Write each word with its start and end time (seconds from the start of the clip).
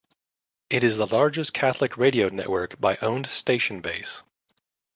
It 0.71 0.83
is 0.83 0.97
the 0.97 1.05
largest 1.05 1.53
Catholic 1.53 1.95
radio 1.95 2.27
network 2.29 2.81
by 2.81 2.97
owned 3.03 3.27
station 3.27 3.81
base. 3.81 4.23